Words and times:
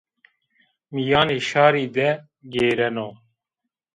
Mîyanê 0.93 1.39
şarî 1.49 1.85
de 1.95 2.09
gêreno 2.53 3.09